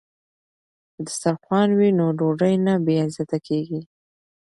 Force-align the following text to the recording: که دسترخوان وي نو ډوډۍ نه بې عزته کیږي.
که 0.95 0.99
دسترخوان 1.07 1.69
وي 1.77 1.89
نو 1.97 2.05
ډوډۍ 2.19 2.55
نه 2.67 2.73
بې 2.85 2.95
عزته 3.05 3.37
کیږي. 3.47 3.81